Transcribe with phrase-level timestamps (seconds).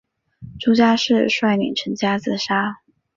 [0.59, 2.79] 朱家仕率领全家自杀。